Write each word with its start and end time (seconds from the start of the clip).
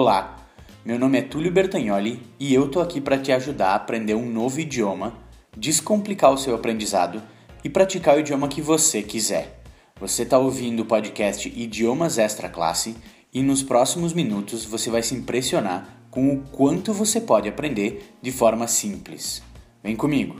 Olá, 0.00 0.46
meu 0.84 0.96
nome 0.96 1.18
é 1.18 1.22
Túlio 1.22 1.50
Bertagnoli 1.50 2.22
e 2.38 2.54
eu 2.54 2.68
tô 2.68 2.80
aqui 2.80 3.00
para 3.00 3.18
te 3.18 3.32
ajudar 3.32 3.70
a 3.70 3.74
aprender 3.74 4.14
um 4.14 4.30
novo 4.30 4.60
idioma, 4.60 5.18
descomplicar 5.56 6.32
o 6.32 6.38
seu 6.38 6.54
aprendizado 6.54 7.20
e 7.64 7.68
praticar 7.68 8.16
o 8.16 8.20
idioma 8.20 8.46
que 8.46 8.62
você 8.62 9.02
quiser. 9.02 9.60
Você 9.98 10.22
está 10.22 10.38
ouvindo 10.38 10.84
o 10.84 10.86
podcast 10.86 11.48
Idiomas 11.48 12.16
Extra 12.16 12.48
Classe 12.48 12.96
e 13.34 13.42
nos 13.42 13.60
próximos 13.60 14.12
minutos 14.12 14.64
você 14.64 14.88
vai 14.88 15.02
se 15.02 15.16
impressionar 15.16 16.06
com 16.12 16.32
o 16.32 16.42
quanto 16.52 16.92
você 16.92 17.20
pode 17.20 17.48
aprender 17.48 18.14
de 18.22 18.30
forma 18.30 18.68
simples. 18.68 19.42
Vem 19.82 19.96
comigo! 19.96 20.36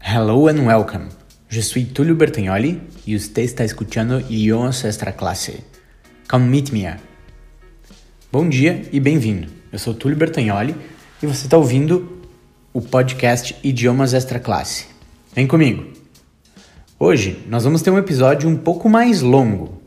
Hello 0.00 0.48
and 0.48 0.66
welcome. 0.66 1.19
Je 1.52 1.60
suis 1.62 1.84
Tulio 1.84 2.14
Bertagnoli 2.14 2.80
e 3.04 3.18
você 3.18 3.40
está 3.40 3.64
escutando 3.64 4.20
Idiomas 4.30 4.84
Extra 4.84 5.10
Classe. 5.10 5.64
Come 6.30 6.46
meet 6.46 6.70
me. 6.70 6.86
Bom 8.30 8.48
dia 8.48 8.82
e 8.92 9.00
bem-vindo. 9.00 9.48
Eu 9.72 9.80
sou 9.80 9.92
Tulio 9.92 10.16
Bertagnoli 10.16 10.76
e 11.20 11.26
você 11.26 11.46
está 11.46 11.56
ouvindo 11.56 12.22
o 12.72 12.80
podcast 12.80 13.56
Idiomas 13.64 14.14
Extra 14.14 14.38
Classe. 14.38 14.86
Vem 15.34 15.48
comigo. 15.48 15.92
Hoje 16.96 17.44
nós 17.48 17.64
vamos 17.64 17.82
ter 17.82 17.90
um 17.90 17.98
episódio 17.98 18.48
um 18.48 18.56
pouco 18.56 18.88
mais 18.88 19.20
longo. 19.20 19.82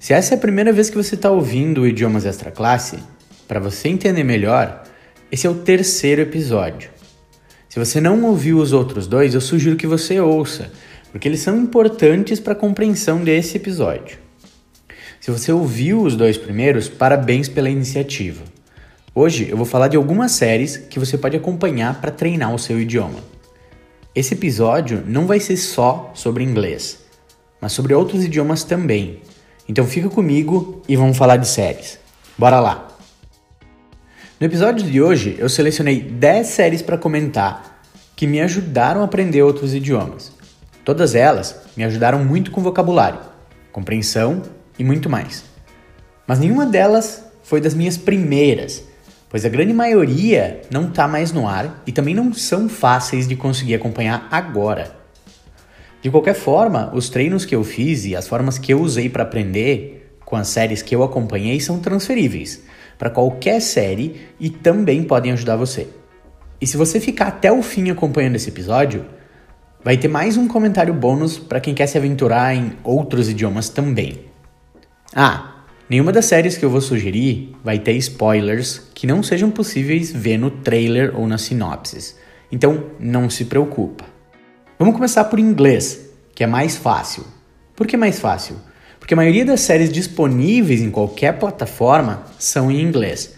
Se 0.00 0.12
essa 0.12 0.34
é 0.34 0.36
a 0.36 0.40
primeira 0.40 0.72
vez 0.72 0.90
que 0.90 0.96
você 0.96 1.14
está 1.14 1.30
ouvindo 1.30 1.82
o 1.82 1.86
Idiomas 1.86 2.26
Extra 2.26 2.50
Classe, 2.50 2.98
para 3.46 3.60
você 3.60 3.88
entender 3.88 4.24
melhor, 4.24 4.82
esse 5.30 5.46
é 5.46 5.50
o 5.50 5.54
terceiro 5.54 6.22
episódio. 6.22 6.90
Se 7.72 7.78
você 7.78 8.02
não 8.02 8.22
ouviu 8.24 8.58
os 8.58 8.74
outros 8.74 9.06
dois, 9.06 9.32
eu 9.32 9.40
sugiro 9.40 9.76
que 9.76 9.86
você 9.86 10.20
ouça, 10.20 10.70
porque 11.10 11.26
eles 11.26 11.40
são 11.40 11.56
importantes 11.56 12.38
para 12.38 12.52
a 12.52 12.54
compreensão 12.54 13.24
desse 13.24 13.56
episódio. 13.56 14.18
Se 15.18 15.30
você 15.30 15.50
ouviu 15.50 16.02
os 16.02 16.14
dois 16.14 16.36
primeiros, 16.36 16.90
parabéns 16.90 17.48
pela 17.48 17.70
iniciativa. 17.70 18.42
Hoje 19.14 19.48
eu 19.48 19.56
vou 19.56 19.64
falar 19.64 19.88
de 19.88 19.96
algumas 19.96 20.32
séries 20.32 20.76
que 20.76 20.98
você 20.98 21.16
pode 21.16 21.34
acompanhar 21.34 21.98
para 21.98 22.10
treinar 22.10 22.54
o 22.54 22.58
seu 22.58 22.78
idioma. 22.78 23.20
Esse 24.14 24.34
episódio 24.34 25.02
não 25.06 25.26
vai 25.26 25.40
ser 25.40 25.56
só 25.56 26.12
sobre 26.14 26.44
inglês, 26.44 26.98
mas 27.58 27.72
sobre 27.72 27.94
outros 27.94 28.22
idiomas 28.22 28.64
também. 28.64 29.20
Então 29.66 29.86
fica 29.86 30.10
comigo 30.10 30.82
e 30.86 30.94
vamos 30.94 31.16
falar 31.16 31.38
de 31.38 31.48
séries. 31.48 31.98
Bora 32.36 32.60
lá! 32.60 32.91
No 34.42 34.46
episódio 34.46 34.84
de 34.84 35.00
hoje, 35.00 35.36
eu 35.38 35.48
selecionei 35.48 36.00
10 36.00 36.48
séries 36.48 36.82
para 36.82 36.98
comentar 36.98 37.80
que 38.16 38.26
me 38.26 38.40
ajudaram 38.40 39.00
a 39.00 39.04
aprender 39.04 39.40
outros 39.40 39.72
idiomas. 39.72 40.32
Todas 40.84 41.14
elas 41.14 41.60
me 41.76 41.84
ajudaram 41.84 42.24
muito 42.24 42.50
com 42.50 42.60
vocabulário, 42.60 43.20
compreensão 43.70 44.42
e 44.76 44.82
muito 44.82 45.08
mais. 45.08 45.44
Mas 46.26 46.40
nenhuma 46.40 46.66
delas 46.66 47.24
foi 47.44 47.60
das 47.60 47.72
minhas 47.72 47.96
primeiras, 47.96 48.82
pois 49.30 49.44
a 49.44 49.48
grande 49.48 49.72
maioria 49.72 50.62
não 50.72 50.88
está 50.88 51.06
mais 51.06 51.30
no 51.30 51.46
ar 51.46 51.80
e 51.86 51.92
também 51.92 52.12
não 52.12 52.34
são 52.34 52.68
fáceis 52.68 53.28
de 53.28 53.36
conseguir 53.36 53.76
acompanhar 53.76 54.26
agora. 54.28 54.92
De 56.02 56.10
qualquer 56.10 56.34
forma, 56.34 56.90
os 56.92 57.08
treinos 57.08 57.44
que 57.44 57.54
eu 57.54 57.62
fiz 57.62 58.04
e 58.06 58.16
as 58.16 58.26
formas 58.26 58.58
que 58.58 58.72
eu 58.72 58.80
usei 58.80 59.08
para 59.08 59.22
aprender 59.22 60.16
com 60.24 60.34
as 60.34 60.48
séries 60.48 60.82
que 60.82 60.96
eu 60.96 61.04
acompanhei 61.04 61.60
são 61.60 61.78
transferíveis 61.78 62.71
para 63.02 63.10
qualquer 63.10 63.60
série 63.60 64.28
e 64.38 64.48
também 64.48 65.02
podem 65.02 65.32
ajudar 65.32 65.56
você. 65.56 65.88
E 66.60 66.66
se 66.68 66.76
você 66.76 67.00
ficar 67.00 67.26
até 67.26 67.50
o 67.50 67.60
fim 67.60 67.90
acompanhando 67.90 68.36
esse 68.36 68.48
episódio, 68.48 69.04
vai 69.82 69.96
ter 69.96 70.06
mais 70.06 70.36
um 70.36 70.46
comentário 70.46 70.94
bônus 70.94 71.36
para 71.36 71.58
quem 71.58 71.74
quer 71.74 71.88
se 71.88 71.98
aventurar 71.98 72.54
em 72.54 72.74
outros 72.84 73.28
idiomas 73.28 73.68
também. 73.68 74.26
Ah, 75.12 75.64
nenhuma 75.90 76.12
das 76.12 76.26
séries 76.26 76.56
que 76.56 76.64
eu 76.64 76.70
vou 76.70 76.80
sugerir 76.80 77.56
vai 77.64 77.76
ter 77.80 77.94
spoilers 77.94 78.78
que 78.94 79.04
não 79.04 79.20
sejam 79.20 79.50
possíveis 79.50 80.12
ver 80.12 80.38
no 80.38 80.52
trailer 80.52 81.12
ou 81.18 81.26
nas 81.26 81.42
sinopses. 81.42 82.16
Então, 82.52 82.84
não 83.00 83.28
se 83.28 83.46
preocupa. 83.46 84.04
Vamos 84.78 84.94
começar 84.94 85.24
por 85.24 85.40
inglês, 85.40 86.08
que 86.36 86.44
é 86.44 86.46
mais 86.46 86.76
fácil. 86.76 87.24
Por 87.74 87.84
que 87.84 87.96
mais 87.96 88.20
fácil? 88.20 88.58
Porque 89.02 89.14
a 89.14 89.16
maioria 89.16 89.44
das 89.44 89.62
séries 89.62 89.90
disponíveis 89.90 90.80
em 90.80 90.88
qualquer 90.88 91.36
plataforma 91.36 92.22
são 92.38 92.70
em 92.70 92.80
inglês, 92.80 93.34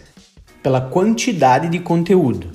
pela 0.61 0.79
quantidade 0.79 1.69
de 1.69 1.79
conteúdo. 1.79 2.51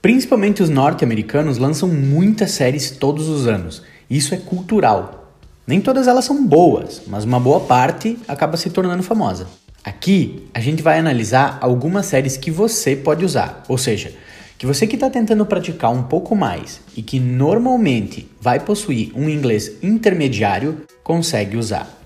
Principalmente 0.00 0.62
os 0.62 0.70
norte-americanos 0.70 1.58
lançam 1.58 1.86
muitas 1.86 2.52
séries 2.52 2.90
todos 2.90 3.28
os 3.28 3.46
anos. 3.46 3.82
Isso 4.08 4.32
é 4.34 4.38
cultural. 4.38 5.34
Nem 5.66 5.82
todas 5.82 6.08
elas 6.08 6.24
são 6.24 6.46
boas, 6.46 7.02
mas 7.06 7.24
uma 7.24 7.38
boa 7.38 7.60
parte 7.60 8.18
acaba 8.26 8.56
se 8.56 8.70
tornando 8.70 9.02
famosa. 9.02 9.46
Aqui 9.84 10.48
a 10.54 10.58
gente 10.58 10.82
vai 10.82 10.98
analisar 10.98 11.58
algumas 11.60 12.06
séries 12.06 12.38
que 12.38 12.50
você 12.50 12.96
pode 12.96 13.22
usar, 13.22 13.64
ou 13.68 13.76
seja, 13.76 14.14
que 14.56 14.64
você 14.64 14.86
que 14.86 14.96
está 14.96 15.10
tentando 15.10 15.44
praticar 15.44 15.92
um 15.92 16.04
pouco 16.04 16.34
mais 16.34 16.80
e 16.96 17.02
que 17.02 17.20
normalmente 17.20 18.26
vai 18.40 18.58
possuir 18.60 19.12
um 19.14 19.28
inglês 19.28 19.72
intermediário 19.82 20.86
consegue 21.04 21.58
usar. 21.58 21.96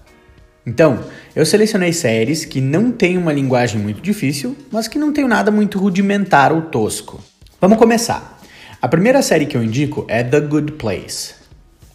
Então, 0.71 1.01
eu 1.35 1.45
selecionei 1.45 1.93
séries 1.93 2.45
que 2.45 2.61
não 2.61 2.93
têm 2.93 3.19
uma 3.19 3.33
linguagem 3.33 3.81
muito 3.81 4.01
difícil, 4.01 4.57
mas 4.71 4.87
que 4.87 5.01
não 5.01 5.13
tem 5.13 5.27
nada 5.27 5.51
muito 5.51 5.81
rudimentar 5.81 6.53
ou 6.53 6.63
tosco. 6.63 7.21
Vamos 7.61 7.77
começar. 7.77 8.41
A 8.81 8.87
primeira 8.87 9.21
série 9.21 9.47
que 9.47 9.57
eu 9.57 9.65
indico 9.65 10.05
é 10.07 10.23
The 10.23 10.39
Good 10.39 10.73
Place, 10.75 11.35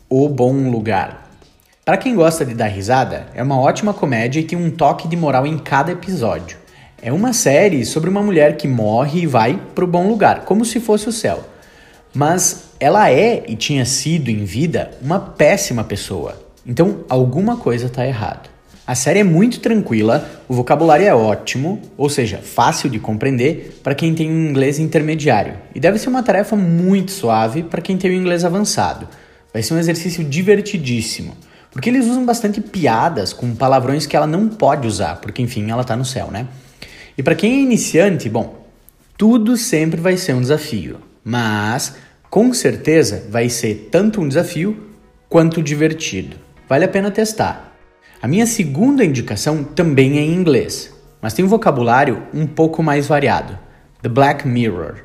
O 0.09 0.27
Bom 0.27 0.69
Lugar. 0.69 1.31
Para 1.85 1.95
quem 1.95 2.15
gosta 2.15 2.45
de 2.45 2.53
dar 2.53 2.67
risada, 2.67 3.27
é 3.33 3.41
uma 3.41 3.57
ótima 3.57 3.93
comédia 3.93 4.41
e 4.41 4.43
tem 4.43 4.59
um 4.59 4.69
toque 4.69 5.07
de 5.07 5.15
moral 5.15 5.47
em 5.47 5.57
cada 5.57 5.93
episódio. 5.93 6.57
É 7.01 7.13
uma 7.13 7.31
série 7.31 7.85
sobre 7.85 8.09
uma 8.09 8.21
mulher 8.21 8.57
que 8.57 8.67
morre 8.67 9.21
e 9.21 9.25
vai 9.25 9.57
para 9.73 9.85
o 9.85 9.87
bom 9.87 10.05
lugar, 10.05 10.41
como 10.41 10.65
se 10.65 10.81
fosse 10.81 11.07
o 11.07 11.13
céu. 11.13 11.45
Mas 12.13 12.71
ela 12.77 13.09
é 13.09 13.45
e 13.47 13.55
tinha 13.55 13.85
sido 13.85 14.29
em 14.29 14.43
vida 14.43 14.91
uma 15.01 15.17
péssima 15.17 15.85
pessoa. 15.85 16.43
Então 16.67 17.05
alguma 17.07 17.55
coisa 17.55 17.85
está 17.85 18.05
errada. 18.05 18.54
A 18.87 18.93
série 18.93 19.21
é 19.21 19.23
muito 19.23 19.61
tranquila, 19.61 20.43
o 20.47 20.53
vocabulário 20.53 21.07
é 21.07 21.15
ótimo, 21.15 21.81
ou 21.97 22.07
seja, 22.07 22.37
fácil 22.37 22.87
de 22.87 22.99
compreender 22.99 23.79
para 23.81 23.95
quem 23.95 24.13
tem 24.13 24.29
um 24.29 24.49
inglês 24.49 24.77
intermediário, 24.77 25.55
e 25.73 25.79
deve 25.79 25.97
ser 25.97 26.07
uma 26.07 26.21
tarefa 26.21 26.55
muito 26.55 27.09
suave 27.09 27.63
para 27.63 27.81
quem 27.81 27.97
tem 27.97 28.11
o 28.11 28.13
um 28.13 28.17
inglês 28.17 28.45
avançado. 28.45 29.07
Vai 29.51 29.63
ser 29.63 29.73
um 29.73 29.79
exercício 29.79 30.23
divertidíssimo, 30.23 31.35
porque 31.71 31.89
eles 31.89 32.05
usam 32.05 32.23
bastante 32.27 32.61
piadas 32.61 33.33
com 33.33 33.55
palavrões 33.55 34.05
que 34.05 34.15
ela 34.15 34.27
não 34.27 34.47
pode 34.47 34.87
usar, 34.87 35.15
porque 35.15 35.41
enfim, 35.41 35.71
ela 35.71 35.81
está 35.81 35.95
no 35.95 36.05
céu, 36.05 36.29
né? 36.29 36.47
E 37.17 37.23
para 37.23 37.33
quem 37.33 37.53
é 37.53 37.61
iniciante, 37.63 38.29
bom, 38.29 38.67
tudo 39.17 39.57
sempre 39.57 39.99
vai 39.99 40.15
ser 40.15 40.33
um 40.33 40.41
desafio, 40.41 40.99
mas 41.23 41.95
com 42.29 42.53
certeza 42.53 43.23
vai 43.31 43.49
ser 43.49 43.89
tanto 43.89 44.21
um 44.21 44.27
desafio 44.27 44.91
quanto 45.27 45.63
divertido. 45.63 46.37
Vale 46.69 46.85
a 46.85 46.87
pena 46.87 47.09
testar. 47.09 47.74
A 48.21 48.27
minha 48.27 48.45
segunda 48.45 49.03
indicação 49.03 49.63
também 49.63 50.17
é 50.17 50.21
em 50.21 50.33
inglês, 50.33 50.93
mas 51.21 51.33
tem 51.33 51.43
um 51.43 51.49
vocabulário 51.49 52.23
um 52.33 52.47
pouco 52.47 52.81
mais 52.81 53.07
variado. 53.07 53.59
The 54.01 54.09
Black 54.09 54.47
Mirror. 54.47 55.03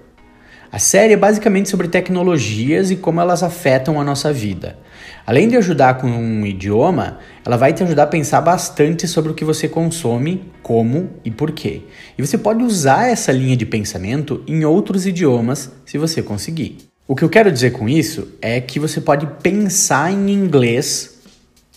A 0.73 0.79
série 0.79 1.15
é 1.15 1.17
basicamente 1.17 1.69
sobre 1.69 1.89
tecnologias 1.89 2.93
e 2.93 2.97
como 2.97 3.21
elas 3.21 3.43
afetam 3.43 4.01
a 4.01 4.05
nossa 4.05 4.33
vida. 4.33 4.79
Além 5.27 5.49
de 5.49 5.57
ajudar 5.57 5.95
com 5.95 6.07
um 6.07 6.47
idioma, 6.47 7.19
ela 7.45 7.57
vai 7.57 7.73
te 7.73 7.83
ajudar 7.83 8.05
a 8.05 8.07
pensar 8.07 8.41
bastante 8.41 9.09
sobre 9.09 9.33
o 9.33 9.35
que 9.35 9.45
você 9.45 9.69
consome, 9.69 10.45
como 10.63 11.11
e 11.25 11.31
por 11.31 11.51
quê. 11.51 11.83
E 12.17 12.25
você 12.25 12.39
pode 12.39 12.63
usar 12.63 13.09
essa 13.09 13.33
linha 13.33 13.57
de 13.57 13.67
pensamento 13.67 14.45
em 14.47 14.65
outros 14.65 15.07
idiomas 15.07 15.73
se 15.85 15.99
você 15.99 16.23
conseguir. 16.23 16.79
O 17.09 17.17
que 17.17 17.25
eu 17.25 17.29
quero 17.29 17.51
dizer 17.51 17.73
com 17.73 17.89
isso 17.89 18.29
é 18.41 18.61
que 18.61 18.79
você 18.79 19.01
pode 19.01 19.27
pensar 19.43 20.13
em 20.13 20.31
inglês 20.31 21.20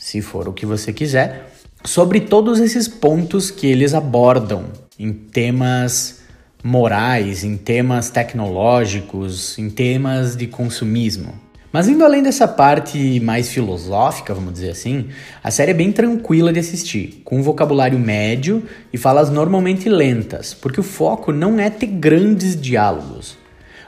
se 0.03 0.21
for 0.21 0.49
o 0.49 0.53
que 0.53 0.65
você 0.65 0.91
quiser, 0.91 1.49
sobre 1.81 2.19
todos 2.19 2.59
esses 2.59 2.89
pontos 2.89 3.49
que 3.49 3.65
eles 3.65 3.93
abordam 3.93 4.65
em 4.99 5.13
temas 5.13 6.19
morais, 6.61 7.45
em 7.45 7.55
temas 7.55 8.09
tecnológicos, 8.09 9.57
em 9.57 9.69
temas 9.69 10.35
de 10.35 10.45
consumismo. 10.45 11.33
Mas 11.71 11.87
indo 11.87 12.03
além 12.03 12.21
dessa 12.21 12.45
parte 12.45 13.17
mais 13.21 13.49
filosófica, 13.49 14.33
vamos 14.33 14.51
dizer 14.51 14.71
assim, 14.71 15.07
a 15.41 15.49
série 15.49 15.71
é 15.71 15.73
bem 15.73 15.89
tranquila 15.89 16.51
de 16.51 16.59
assistir, 16.59 17.21
com 17.23 17.37
um 17.37 17.41
vocabulário 17.41 17.97
médio 17.97 18.61
e 18.91 18.97
falas 18.97 19.29
normalmente 19.29 19.87
lentas, 19.87 20.53
porque 20.53 20.81
o 20.81 20.83
foco 20.83 21.31
não 21.31 21.57
é 21.57 21.69
ter 21.69 21.87
grandes 21.87 22.59
diálogos. 22.59 23.37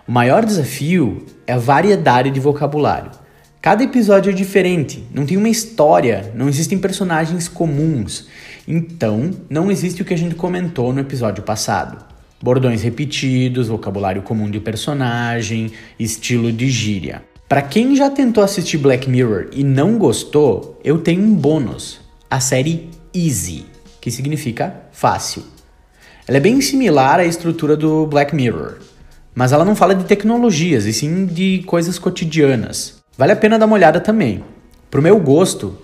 O 0.08 0.14
maior 0.14 0.46
desafio 0.46 1.26
é 1.46 1.52
a 1.52 1.58
variedade 1.58 2.32
de 2.32 2.40
vocabulário. 2.40 3.25
Cada 3.66 3.84
episódio 3.84 4.30
é 4.30 4.32
diferente, 4.32 5.04
não 5.12 5.26
tem 5.26 5.38
uma 5.38 5.50
história, 5.50 6.32
não 6.36 6.48
existem 6.48 6.78
personagens 6.78 7.48
comuns. 7.48 8.28
Então, 8.68 9.32
não 9.50 9.72
existe 9.72 10.04
o 10.04 10.06
que 10.06 10.14
a 10.14 10.18
gente 10.18 10.36
comentou 10.36 10.94
no 10.94 11.00
episódio 11.00 11.42
passado. 11.42 11.98
Bordões 12.40 12.84
repetidos, 12.84 13.70
vocabulário 13.70 14.22
comum 14.22 14.52
de 14.52 14.60
personagem, 14.60 15.72
estilo 15.98 16.52
de 16.52 16.70
gíria. 16.70 17.24
Para 17.50 17.64
quem 17.64 17.96
já 17.96 18.08
tentou 18.08 18.44
assistir 18.44 18.78
Black 18.78 19.10
Mirror 19.10 19.48
e 19.52 19.64
não 19.64 19.98
gostou, 19.98 20.80
eu 20.84 21.00
tenho 21.00 21.24
um 21.24 21.34
bônus: 21.34 22.00
a 22.30 22.40
série 22.40 22.88
Easy, 23.16 23.66
que 24.00 24.12
significa 24.12 24.76
fácil. 24.92 25.42
Ela 26.28 26.38
é 26.38 26.40
bem 26.40 26.62
similar 26.62 27.20
à 27.20 27.26
estrutura 27.26 27.76
do 27.76 28.06
Black 28.06 28.36
Mirror, 28.36 28.76
mas 29.34 29.52
ela 29.52 29.66
não 29.66 29.76
fala 29.76 29.96
de 29.96 30.04
tecnologias, 30.04 30.86
e 30.86 30.94
sim 30.94 31.26
de 31.26 31.64
coisas 31.66 31.98
cotidianas. 31.98 32.95
Vale 33.18 33.32
a 33.32 33.36
pena 33.36 33.58
dar 33.58 33.66
uma 33.66 33.76
olhada 33.76 34.02
também. 34.02 34.44
Pro 34.92 35.02
meu 35.02 35.18
gosto, 35.20 35.78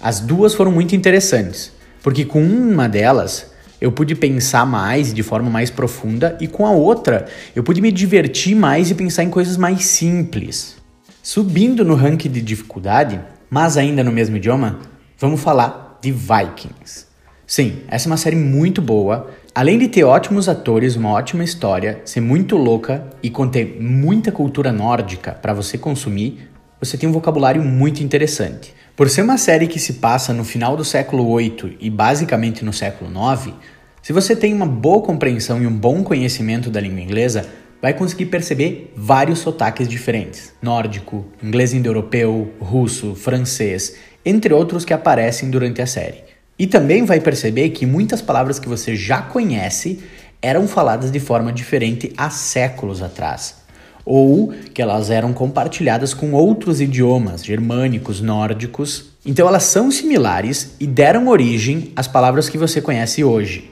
as 0.00 0.20
duas 0.20 0.54
foram 0.54 0.72
muito 0.72 0.96
interessantes, 0.96 1.70
porque 2.02 2.24
com 2.24 2.42
uma 2.42 2.88
delas 2.88 3.50
eu 3.78 3.92
pude 3.92 4.14
pensar 4.14 4.64
mais 4.64 5.12
de 5.12 5.22
forma 5.22 5.50
mais 5.50 5.70
profunda 5.70 6.36
e 6.40 6.48
com 6.48 6.66
a 6.66 6.70
outra 6.70 7.26
eu 7.54 7.62
pude 7.62 7.82
me 7.82 7.92
divertir 7.92 8.54
mais 8.54 8.90
e 8.90 8.94
pensar 8.94 9.22
em 9.22 9.28
coisas 9.28 9.58
mais 9.58 9.84
simples. 9.84 10.76
Subindo 11.22 11.84
no 11.84 11.94
ranking 11.94 12.30
de 12.30 12.40
dificuldade, 12.40 13.20
mas 13.50 13.76
ainda 13.76 14.02
no 14.02 14.10
mesmo 14.10 14.38
idioma, 14.38 14.78
vamos 15.18 15.42
falar 15.42 15.98
de 16.00 16.10
Vikings. 16.10 17.06
Sim, 17.46 17.78
essa 17.88 18.08
é 18.08 18.10
uma 18.10 18.16
série 18.16 18.36
muito 18.36 18.80
boa. 18.80 19.30
Além 19.54 19.78
de 19.78 19.88
ter 19.88 20.04
ótimos 20.04 20.48
atores, 20.48 20.96
uma 20.96 21.10
ótima 21.10 21.44
história, 21.44 22.00
ser 22.04 22.20
muito 22.20 22.56
louca 22.56 23.04
e 23.22 23.28
conter 23.28 23.78
muita 23.80 24.30
cultura 24.32 24.72
nórdica 24.72 25.32
para 25.32 25.52
você 25.52 25.76
consumir, 25.76 26.47
você 26.80 26.96
tem 26.96 27.08
um 27.08 27.12
vocabulário 27.12 27.62
muito 27.62 28.02
interessante. 28.02 28.72
Por 28.96 29.08
ser 29.08 29.22
uma 29.22 29.38
série 29.38 29.66
que 29.66 29.78
se 29.78 29.94
passa 29.94 30.32
no 30.32 30.44
final 30.44 30.76
do 30.76 30.84
século 30.84 31.36
VIII 31.36 31.76
e 31.80 31.90
basicamente 31.90 32.64
no 32.64 32.72
século 32.72 33.10
IX, 33.10 33.54
se 34.02 34.12
você 34.12 34.34
tem 34.34 34.54
uma 34.54 34.66
boa 34.66 35.02
compreensão 35.02 35.62
e 35.62 35.66
um 35.66 35.76
bom 35.76 36.02
conhecimento 36.02 36.70
da 36.70 36.80
língua 36.80 37.00
inglesa, 37.00 37.46
vai 37.82 37.92
conseguir 37.94 38.26
perceber 38.26 38.92
vários 38.96 39.40
sotaques 39.40 39.88
diferentes: 39.88 40.52
nórdico, 40.62 41.26
inglês 41.42 41.72
indo-europeu, 41.72 42.52
russo, 42.60 43.14
francês, 43.14 43.96
entre 44.24 44.54
outros 44.54 44.84
que 44.84 44.92
aparecem 44.92 45.50
durante 45.50 45.82
a 45.82 45.86
série. 45.86 46.24
E 46.58 46.66
também 46.66 47.04
vai 47.04 47.20
perceber 47.20 47.70
que 47.70 47.86
muitas 47.86 48.20
palavras 48.20 48.58
que 48.58 48.68
você 48.68 48.96
já 48.96 49.22
conhece 49.22 50.00
eram 50.40 50.66
faladas 50.66 51.10
de 51.10 51.20
forma 51.20 51.52
diferente 51.52 52.12
há 52.16 52.30
séculos 52.30 53.02
atrás 53.02 53.67
ou 54.08 54.54
que 54.72 54.80
elas 54.80 55.10
eram 55.10 55.34
compartilhadas 55.34 56.14
com 56.14 56.32
outros 56.32 56.80
idiomas 56.80 57.44
germânicos, 57.44 58.22
nórdicos. 58.22 59.10
Então 59.24 59.46
elas 59.46 59.64
são 59.64 59.90
similares 59.90 60.74
e 60.80 60.86
deram 60.86 61.28
origem 61.28 61.92
às 61.94 62.08
palavras 62.08 62.48
que 62.48 62.56
você 62.56 62.80
conhece 62.80 63.22
hoje. 63.22 63.70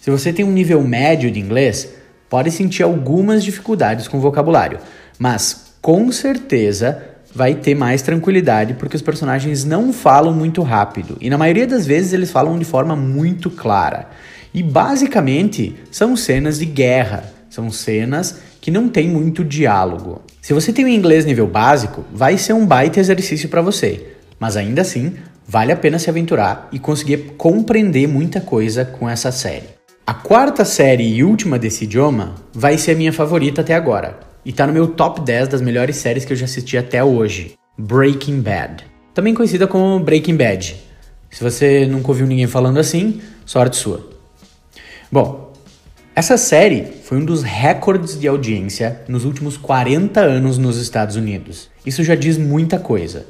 Se 0.00 0.10
você 0.10 0.32
tem 0.32 0.46
um 0.46 0.50
nível 0.50 0.82
médio 0.82 1.30
de 1.30 1.38
inglês, 1.38 1.90
pode 2.30 2.50
sentir 2.50 2.84
algumas 2.84 3.44
dificuldades 3.44 4.08
com 4.08 4.16
o 4.16 4.20
vocabulário, 4.20 4.78
mas 5.18 5.74
com 5.82 6.10
certeza 6.10 7.02
vai 7.34 7.54
ter 7.54 7.74
mais 7.74 8.00
tranquilidade 8.00 8.72
porque 8.74 8.96
os 8.96 9.02
personagens 9.02 9.62
não 9.62 9.92
falam 9.92 10.32
muito 10.32 10.62
rápido 10.62 11.18
e 11.20 11.28
na 11.28 11.36
maioria 11.36 11.66
das 11.66 11.84
vezes 11.84 12.14
eles 12.14 12.30
falam 12.30 12.58
de 12.58 12.64
forma 12.64 12.96
muito 12.96 13.50
clara. 13.50 14.08
E 14.54 14.62
basicamente 14.62 15.76
são 15.90 16.16
cenas 16.16 16.58
de 16.58 16.64
guerra, 16.64 17.35
são 17.56 17.70
cenas 17.70 18.38
que 18.60 18.70
não 18.70 18.86
tem 18.86 19.08
muito 19.08 19.42
diálogo. 19.42 20.20
Se 20.42 20.52
você 20.52 20.74
tem 20.74 20.84
um 20.84 20.88
inglês 20.88 21.24
nível 21.24 21.46
básico, 21.46 22.04
vai 22.12 22.36
ser 22.36 22.52
um 22.52 22.66
baita 22.66 23.00
exercício 23.00 23.48
para 23.48 23.62
você, 23.62 24.08
mas 24.38 24.58
ainda 24.58 24.82
assim, 24.82 25.14
vale 25.48 25.72
a 25.72 25.76
pena 25.76 25.98
se 25.98 26.10
aventurar 26.10 26.68
e 26.70 26.78
conseguir 26.78 27.32
compreender 27.38 28.06
muita 28.06 28.42
coisa 28.42 28.84
com 28.84 29.08
essa 29.08 29.32
série. 29.32 29.68
A 30.06 30.12
quarta 30.12 30.66
série 30.66 31.08
e 31.08 31.24
última 31.24 31.58
desse 31.58 31.84
idioma 31.84 32.34
vai 32.52 32.76
ser 32.76 32.92
a 32.92 32.94
minha 32.94 33.12
favorita 33.12 33.62
até 33.62 33.74
agora, 33.74 34.20
e 34.44 34.52
tá 34.52 34.66
no 34.66 34.72
meu 34.74 34.88
top 34.88 35.22
10 35.22 35.48
das 35.48 35.62
melhores 35.62 35.96
séries 35.96 36.26
que 36.26 36.34
eu 36.34 36.36
já 36.36 36.44
assisti 36.44 36.76
até 36.76 37.02
hoje: 37.02 37.54
Breaking 37.78 38.42
Bad. 38.42 38.84
Também 39.14 39.32
conhecida 39.32 39.66
como 39.66 39.98
Breaking 39.98 40.36
Bad. 40.36 40.76
Se 41.30 41.42
você 41.42 41.86
nunca 41.86 42.08
ouviu 42.08 42.26
ninguém 42.26 42.46
falando 42.46 42.78
assim, 42.78 43.22
sorte 43.46 43.76
sua. 43.76 44.10
Bom, 45.10 45.45
essa 46.16 46.38
série 46.38 46.82
foi 47.04 47.18
um 47.18 47.24
dos 47.26 47.42
recordes 47.42 48.18
de 48.18 48.26
audiência 48.26 49.02
nos 49.06 49.26
últimos 49.26 49.58
40 49.58 50.18
anos 50.18 50.56
nos 50.56 50.78
Estados 50.78 51.14
Unidos. 51.14 51.68
Isso 51.84 52.02
já 52.02 52.14
diz 52.14 52.38
muita 52.38 52.78
coisa. 52.78 53.26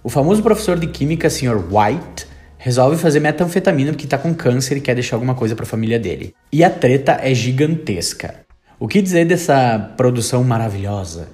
O 0.00 0.08
famoso 0.08 0.40
professor 0.40 0.78
de 0.78 0.86
química, 0.86 1.28
Sr. 1.28 1.56
White, 1.56 2.28
resolve 2.56 2.96
fazer 2.96 3.18
metanfetamina 3.18 3.90
porque 3.90 4.04
está 4.04 4.16
com 4.16 4.32
câncer 4.32 4.76
e 4.76 4.80
quer 4.80 4.94
deixar 4.94 5.16
alguma 5.16 5.34
coisa 5.34 5.56
para 5.56 5.64
a 5.64 5.68
família 5.68 5.98
dele. 5.98 6.32
E 6.52 6.62
a 6.62 6.70
treta 6.70 7.18
é 7.20 7.34
gigantesca. 7.34 8.36
O 8.78 8.86
que 8.86 9.02
dizer 9.02 9.24
dessa 9.24 9.92
produção 9.96 10.44
maravilhosa? 10.44 11.30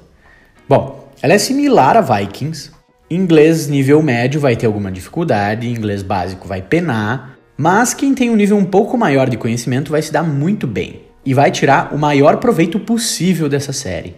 Bom, 0.66 1.10
ela 1.20 1.34
é 1.34 1.38
similar 1.38 1.98
a 1.98 2.00
Vikings. 2.00 2.70
Inglês 3.10 3.68
nível 3.68 4.00
médio 4.00 4.40
vai 4.40 4.56
ter 4.56 4.64
alguma 4.64 4.90
dificuldade, 4.90 5.68
inglês 5.68 6.02
básico 6.02 6.48
vai 6.48 6.62
penar, 6.62 7.35
mas 7.56 7.94
quem 7.94 8.14
tem 8.14 8.28
um 8.28 8.36
nível 8.36 8.56
um 8.56 8.64
pouco 8.64 8.98
maior 8.98 9.28
de 9.28 9.36
conhecimento 9.36 9.90
vai 9.90 10.02
se 10.02 10.12
dar 10.12 10.22
muito 10.22 10.66
bem 10.66 11.02
e 11.24 11.32
vai 11.32 11.50
tirar 11.50 11.94
o 11.94 11.98
maior 11.98 12.36
proveito 12.36 12.78
possível 12.78 13.48
dessa 13.48 13.72
série. 13.72 14.14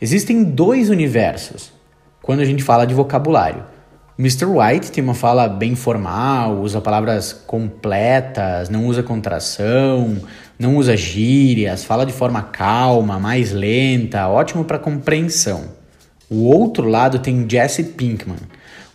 Existem 0.00 0.42
dois 0.42 0.90
universos 0.90 1.72
quando 2.20 2.40
a 2.40 2.44
gente 2.44 2.62
fala 2.62 2.84
de 2.84 2.94
vocabulário. 2.94 3.64
Mr. 4.18 4.44
White 4.44 4.92
tem 4.92 5.02
uma 5.02 5.14
fala 5.14 5.48
bem 5.48 5.74
formal, 5.74 6.58
usa 6.60 6.80
palavras 6.80 7.32
completas, 7.32 8.68
não 8.68 8.86
usa 8.86 9.02
contração, 9.02 10.18
não 10.58 10.76
usa 10.76 10.96
gírias, 10.96 11.84
fala 11.84 12.04
de 12.04 12.12
forma 12.12 12.42
calma, 12.42 13.18
mais 13.18 13.52
lenta, 13.52 14.28
ótimo 14.28 14.64
para 14.64 14.78
compreensão. 14.78 15.64
O 16.28 16.44
outro 16.44 16.88
lado 16.88 17.20
tem 17.20 17.48
Jesse 17.48 17.84
Pinkman, 17.84 18.38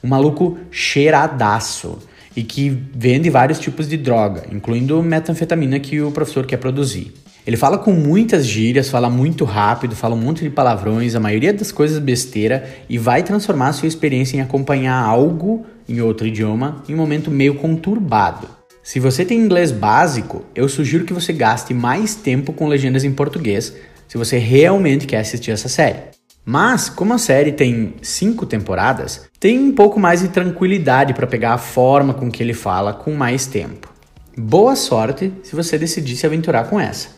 um 0.03 0.07
maluco 0.07 0.57
cheiradaço 0.69 1.99
e 2.37 2.43
que 2.43 2.69
vende 2.69 3.31
vários 3.31 3.57
tipos 3.57 3.89
de 3.89 3.97
droga, 3.97 4.43
incluindo 4.51 5.01
metanfetamina 5.01 5.79
que 5.79 5.99
o 5.99 6.11
professor 6.11 6.45
quer 6.45 6.57
produzir. 6.57 7.11
Ele 7.47 7.57
fala 7.57 7.79
com 7.79 7.91
muitas 7.91 8.45
gírias, 8.45 8.89
fala 8.89 9.09
muito 9.09 9.43
rápido, 9.43 9.95
fala 9.95 10.13
um 10.13 10.19
monte 10.19 10.43
de 10.43 10.49
palavrões, 10.51 11.15
a 11.15 11.19
maioria 11.19 11.51
das 11.51 11.71
coisas 11.71 11.97
besteira 11.97 12.69
e 12.87 12.99
vai 12.99 13.23
transformar 13.23 13.73
sua 13.73 13.87
experiência 13.87 14.37
em 14.37 14.41
acompanhar 14.41 15.01
algo 15.03 15.65
em 15.89 15.99
outro 15.99 16.27
idioma 16.27 16.83
em 16.87 16.93
um 16.93 16.97
momento 16.97 17.31
meio 17.31 17.55
conturbado. 17.55 18.47
Se 18.83 18.99
você 18.99 19.25
tem 19.25 19.39
inglês 19.39 19.71
básico, 19.71 20.45
eu 20.53 20.69
sugiro 20.69 21.05
que 21.05 21.13
você 21.13 21.33
gaste 21.33 21.73
mais 21.73 22.13
tempo 22.13 22.53
com 22.53 22.67
legendas 22.67 23.03
em 23.03 23.11
português 23.11 23.73
se 24.07 24.15
você 24.15 24.37
realmente 24.37 25.07
quer 25.07 25.19
assistir 25.19 25.49
essa 25.49 25.67
série. 25.67 26.16
Mas, 26.49 26.87
como 26.87 27.13
a 27.13 27.17
série 27.17 27.51
tem 27.51 27.95
cinco 28.01 28.45
temporadas, 28.45 29.27
tem 29.37 29.59
um 29.59 29.75
pouco 29.75 29.99
mais 29.99 30.21
de 30.21 30.29
tranquilidade 30.29 31.13
para 31.13 31.27
pegar 31.27 31.55
a 31.55 31.57
forma 31.57 32.13
com 32.13 32.31
que 32.31 32.41
ele 32.41 32.53
fala 32.53 32.93
com 32.93 33.13
mais 33.13 33.45
tempo. 33.45 33.93
Boa 34.37 34.73
sorte 34.77 35.33
se 35.43 35.53
você 35.53 35.77
decidir 35.77 36.15
se 36.15 36.25
aventurar 36.25 36.69
com 36.69 36.79
essa. 36.79 37.09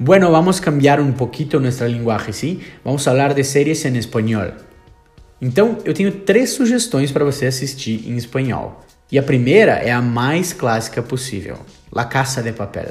Bueno, 0.00 0.28
vamos 0.32 0.58
cambiar 0.58 0.98
um 0.98 1.12
pouquito 1.12 1.60
nossa 1.60 1.86
linguagem, 1.86 2.32
sim? 2.32 2.60
Vamos 2.84 3.04
falar 3.04 3.32
de 3.32 3.44
séries 3.44 3.84
em 3.84 3.96
espanhol. 3.96 4.50
Então, 5.40 5.78
eu 5.84 5.94
tenho 5.94 6.10
três 6.10 6.50
sugestões 6.50 7.12
para 7.12 7.24
você 7.24 7.46
assistir 7.46 8.10
em 8.10 8.16
espanhol. 8.16 8.84
E 9.12 9.16
a 9.16 9.22
primeira 9.22 9.74
é 9.74 9.92
a 9.92 10.02
mais 10.02 10.52
clássica 10.52 11.00
possível: 11.00 11.56
La 11.92 12.04
Casa 12.04 12.42
de 12.42 12.50
Papel. 12.50 12.90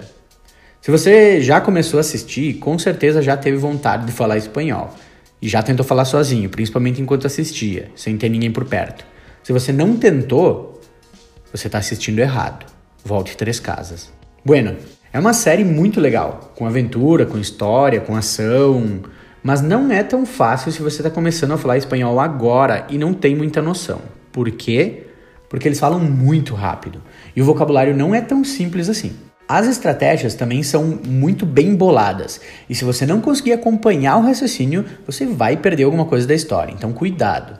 Se 0.80 0.90
você 0.90 1.42
já 1.42 1.60
começou 1.60 1.98
a 1.98 2.00
assistir, 2.00 2.54
com 2.60 2.80
certeza 2.80 3.22
já 3.22 3.36
teve 3.36 3.58
vontade 3.58 4.06
de 4.06 4.14
falar 4.14 4.38
espanhol 4.38 4.96
e 5.42 5.48
já 5.48 5.64
tentou 5.64 5.86
falar 5.86 6.06
sozinho, 6.06 6.50
principalmente 6.50 7.02
enquanto 7.02 7.26
assistia, 7.26 7.90
sem 7.96 8.18
ter 8.18 8.30
ninguém 8.30 8.52
por 8.52 8.66
perto. 8.66 9.06
Se 9.44 9.52
você 9.52 9.74
não 9.74 9.98
tentou, 9.98 10.80
você 11.52 11.68
está 11.68 11.80
assistindo 11.80 12.20
errado. 12.20 12.66
Volte 13.04 13.36
três 13.36 13.60
casas. 13.60 14.14
Bueno, 14.46 14.76
é 15.12 15.20
uma 15.20 15.34
série 15.34 15.64
muito 15.64 16.00
legal, 16.00 16.54
com 16.56 16.68
aventura, 16.68 17.26
com 17.26 17.38
história, 17.38 18.00
com 18.00 18.16
ação, 18.16 19.02
mas 19.44 19.62
não 19.62 19.92
é 19.92 20.04
tão 20.04 20.26
fácil 20.26 20.72
se 20.72 20.82
você 20.82 20.98
está 20.98 21.10
começando 21.10 21.52
a 21.52 21.58
falar 21.58 21.78
espanhol 21.78 22.20
agora 22.20 22.86
e 22.90 22.98
não 22.98 23.14
tem 23.14 23.36
muita 23.36 23.62
noção. 23.62 24.02
Por 24.32 24.50
quê? 24.52 25.08
Porque 25.50 25.68
eles 25.68 25.80
falam 25.80 26.00
muito 26.00 26.54
rápido 26.54 27.02
e 27.36 27.42
o 27.42 27.46
vocabulário 27.46 27.96
não 27.96 28.14
é 28.14 28.22
tão 28.22 28.44
simples 28.44 28.88
assim. 28.88 29.14
As 29.52 29.68
estratégias 29.68 30.34
também 30.34 30.64
são 30.64 30.98
muito 31.06 31.46
bem 31.46 31.76
boladas, 31.76 32.40
e 32.70 32.74
se 32.74 32.86
você 32.86 33.06
não 33.06 33.20
conseguir 33.20 33.52
acompanhar 33.52 34.16
o 34.16 34.22
raciocínio, 34.22 34.86
você 35.06 35.26
vai 35.26 35.58
perder 35.58 35.84
alguma 35.84 36.06
coisa 36.06 36.26
da 36.26 36.34
história, 36.34 36.72
então 36.72 36.94
cuidado. 36.94 37.60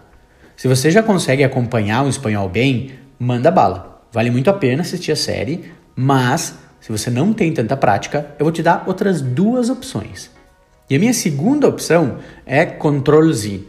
Se 0.56 0.70
você 0.70 0.90
já 0.90 1.04
consegue 1.04 1.44
acompanhar 1.44 2.06
o 2.06 2.08
espanhol 2.08 2.48
bem, 2.48 2.92
manda 3.20 3.52
bala. 3.52 4.06
Vale 4.10 4.32
muito 4.32 4.50
a 4.50 4.54
pena 4.54 4.84
assistir 4.84 5.12
a 5.12 5.18
série, 5.18 5.66
mas 5.94 6.56
se 6.80 6.90
você 6.94 7.10
não 7.10 7.34
tem 7.34 7.54
tanta 7.54 7.76
prática, 7.76 8.26
eu 8.40 8.46
vou 8.46 8.54
te 8.54 8.64
dar 8.64 8.86
outras 8.88 9.22
duas 9.22 9.70
opções. 9.70 10.32
E 10.90 10.96
a 10.96 11.00
minha 11.00 11.14
segunda 11.14 11.68
opção 11.68 12.20
é 12.46 12.66
Control 12.66 13.30
Z. 13.34 13.64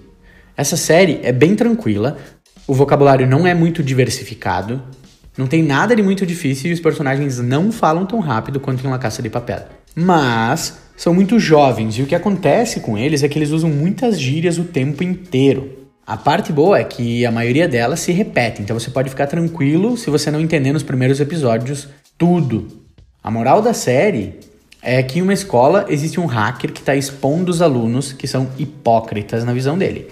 Essa 0.56 0.76
série 0.76 1.18
é 1.24 1.32
bem 1.32 1.56
tranquila, 1.56 2.16
o 2.68 2.72
vocabulário 2.74 3.26
não 3.26 3.48
é 3.48 3.52
muito 3.52 3.82
diversificado, 3.82 4.80
não 5.36 5.46
tem 5.46 5.62
nada 5.62 5.96
de 5.96 6.02
muito 6.02 6.26
difícil 6.26 6.70
e 6.70 6.74
os 6.74 6.80
personagens 6.80 7.38
não 7.38 7.72
falam 7.72 8.04
tão 8.04 8.20
rápido 8.20 8.60
quanto 8.60 8.86
em 8.86 8.90
La 8.90 8.98
Caça 8.98 9.22
de 9.22 9.30
Papel. 9.30 9.60
Mas 9.94 10.78
são 10.96 11.14
muito 11.14 11.38
jovens 11.38 11.98
e 11.98 12.02
o 12.02 12.06
que 12.06 12.14
acontece 12.14 12.80
com 12.80 12.98
eles 12.98 13.22
é 13.22 13.28
que 13.28 13.38
eles 13.38 13.50
usam 13.50 13.70
muitas 13.70 14.20
gírias 14.20 14.58
o 14.58 14.64
tempo 14.64 15.02
inteiro. 15.02 15.78
A 16.06 16.16
parte 16.16 16.52
boa 16.52 16.78
é 16.78 16.84
que 16.84 17.24
a 17.24 17.30
maioria 17.30 17.66
delas 17.66 18.00
se 18.00 18.12
repete, 18.12 18.60
então 18.60 18.78
você 18.78 18.90
pode 18.90 19.08
ficar 19.08 19.26
tranquilo 19.26 19.96
se 19.96 20.10
você 20.10 20.30
não 20.30 20.40
entender 20.40 20.72
nos 20.72 20.82
primeiros 20.82 21.20
episódios 21.20 21.88
tudo. 22.18 22.66
A 23.22 23.30
moral 23.30 23.62
da 23.62 23.72
série 23.72 24.34
é 24.82 25.02
que 25.02 25.20
em 25.20 25.22
uma 25.22 25.32
escola 25.32 25.86
existe 25.88 26.18
um 26.18 26.26
hacker 26.26 26.72
que 26.72 26.80
está 26.80 26.94
expondo 26.94 27.50
os 27.50 27.62
alunos 27.62 28.12
que 28.12 28.26
são 28.26 28.50
hipócritas 28.58 29.44
na 29.44 29.52
visão 29.52 29.78
dele. 29.78 30.08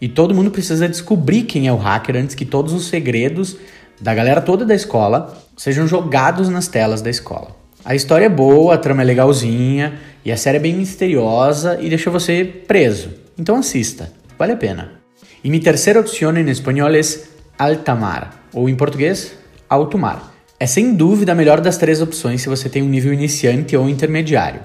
E 0.00 0.08
todo 0.08 0.34
mundo 0.34 0.50
precisa 0.50 0.88
descobrir 0.88 1.42
quem 1.42 1.68
é 1.68 1.72
o 1.72 1.76
hacker 1.76 2.16
antes 2.16 2.34
que 2.34 2.44
todos 2.44 2.72
os 2.72 2.86
segredos 2.86 3.56
da 4.00 4.14
galera 4.14 4.40
toda 4.40 4.64
da 4.64 4.74
escola 4.74 5.36
sejam 5.56 5.86
jogados 5.86 6.48
nas 6.48 6.68
telas 6.68 7.02
da 7.02 7.10
escola. 7.10 7.56
A 7.84 7.94
história 7.94 8.26
é 8.26 8.28
boa, 8.28 8.74
a 8.74 8.78
trama 8.78 9.02
é 9.02 9.04
legalzinha 9.04 9.98
e 10.24 10.30
a 10.30 10.36
série 10.36 10.58
é 10.58 10.60
bem 10.60 10.74
misteriosa 10.74 11.78
e 11.80 11.88
deixa 11.88 12.10
você 12.10 12.44
preso. 12.44 13.10
Então 13.38 13.56
assista, 13.56 14.12
vale 14.38 14.52
a 14.52 14.56
pena. 14.56 14.92
E 15.42 15.48
minha 15.48 15.62
terceira 15.62 16.00
opção 16.00 16.36
em 16.36 16.48
espanhol 16.50 16.90
é 16.94 17.00
alta 17.58 17.94
mar, 17.94 18.44
ou 18.52 18.68
em 18.68 18.74
português, 18.74 19.32
alto 19.68 19.96
mar. 19.96 20.34
É 20.60 20.66
sem 20.66 20.94
dúvida 20.94 21.32
a 21.32 21.34
melhor 21.34 21.60
das 21.60 21.78
três 21.78 22.02
opções 22.02 22.42
se 22.42 22.48
você 22.48 22.68
tem 22.68 22.82
um 22.82 22.88
nível 22.88 23.12
iniciante 23.12 23.76
ou 23.76 23.88
intermediário. 23.88 24.60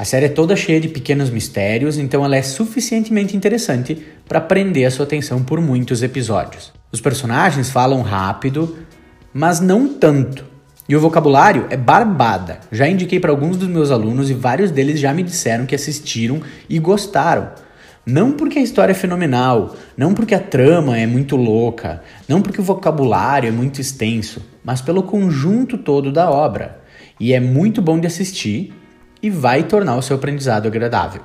A 0.00 0.04
série 0.06 0.24
é 0.24 0.28
toda 0.30 0.56
cheia 0.56 0.80
de 0.80 0.88
pequenos 0.88 1.28
mistérios, 1.28 1.98
então 1.98 2.24
ela 2.24 2.34
é 2.34 2.40
suficientemente 2.40 3.36
interessante 3.36 4.02
para 4.26 4.40
prender 4.40 4.86
a 4.86 4.90
sua 4.90 5.04
atenção 5.04 5.44
por 5.44 5.60
muitos 5.60 6.02
episódios. 6.02 6.72
Os 6.90 7.02
personagens 7.02 7.68
falam 7.68 8.00
rápido, 8.00 8.78
mas 9.30 9.60
não 9.60 9.92
tanto. 9.92 10.46
E 10.88 10.96
o 10.96 11.00
vocabulário 11.00 11.66
é 11.68 11.76
barbada. 11.76 12.60
Já 12.72 12.88
indiquei 12.88 13.20
para 13.20 13.30
alguns 13.30 13.58
dos 13.58 13.68
meus 13.68 13.90
alunos 13.90 14.30
e 14.30 14.32
vários 14.32 14.70
deles 14.70 14.98
já 14.98 15.12
me 15.12 15.22
disseram 15.22 15.66
que 15.66 15.74
assistiram 15.74 16.40
e 16.66 16.78
gostaram. 16.78 17.50
Não 18.06 18.32
porque 18.32 18.58
a 18.58 18.62
história 18.62 18.92
é 18.92 18.94
fenomenal, 18.94 19.76
não 19.98 20.14
porque 20.14 20.34
a 20.34 20.40
trama 20.40 20.96
é 20.96 21.06
muito 21.06 21.36
louca, 21.36 22.02
não 22.26 22.40
porque 22.40 22.62
o 22.62 22.64
vocabulário 22.64 23.48
é 23.48 23.52
muito 23.52 23.82
extenso, 23.82 24.40
mas 24.64 24.80
pelo 24.80 25.02
conjunto 25.02 25.76
todo 25.76 26.10
da 26.10 26.30
obra. 26.30 26.80
E 27.20 27.34
é 27.34 27.38
muito 27.38 27.82
bom 27.82 28.00
de 28.00 28.06
assistir 28.06 28.79
e 29.22 29.30
vai 29.30 29.64
tornar 29.64 29.96
o 29.96 30.02
seu 30.02 30.16
aprendizado 30.16 30.66
agradável. 30.66 31.22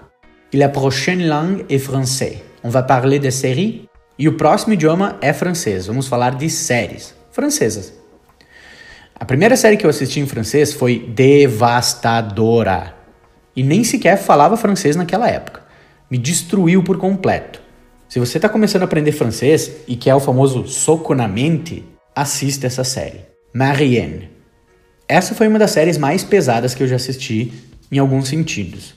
E 0.52 0.58
la 0.58 0.70
prochaine 0.70 1.28
langue 1.28 1.66
est 1.70 1.86
français. 1.86 2.42
On 2.64 2.70
va 2.70 2.84
parler 2.84 3.20
de 3.20 3.32
séries. 3.32 3.82
E 4.18 4.28
o 4.28 4.38
próximo 4.38 4.74
idioma 4.74 5.18
é 5.22 5.34
francês. 5.34 5.88
Vamos 5.88 6.08
falar 6.08 6.36
de 6.36 6.50
séries 6.50 7.14
francesas. 7.32 7.94
A 9.14 9.26
primeira 9.26 9.58
série 9.58 9.78
que 9.78 9.86
eu 9.86 9.90
assisti 9.90 10.20
em 10.20 10.28
francês 10.28 10.74
foi 10.74 11.00
Devastadora. 11.00 12.96
E 13.56 13.64
nem 13.64 13.84
sequer 13.84 14.18
falava 14.18 14.56
francês 14.56 14.96
naquela 14.96 15.30
época 15.30 15.66
me 16.10 16.18
destruiu 16.18 16.84
por 16.84 16.98
completo. 16.98 17.62
Se 18.08 18.20
você 18.20 18.38
está 18.38 18.48
começando 18.48 18.84
a 18.84 18.86
aprender 18.86 19.12
francês 19.12 19.72
e 19.88 19.96
quer 19.96 20.16
o 20.16 20.20
famoso 20.20 20.68
soco 20.68 21.14
na 21.14 21.28
mente, 21.28 21.84
assista 22.16 22.68
essa 22.68 22.84
série. 22.84 23.22
Marianne. 23.54 24.30
Essa 25.08 25.36
foi 25.36 25.48
uma 25.48 25.60
das 25.60 25.72
séries 25.72 25.98
mais 25.98 26.24
pesadas 26.24 26.74
que 26.74 26.84
eu 26.84 26.88
já 26.88 26.96
assisti 26.96 27.54
em 27.92 28.00
alguns 28.00 28.28
sentidos. 28.28 28.96